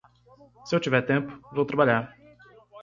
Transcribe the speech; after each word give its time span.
Se 0.67 0.73
eu 0.75 0.79
tiver 0.83 1.03
tempo, 1.11 1.31
vou 1.55 1.63
trabalhar. 1.69 2.03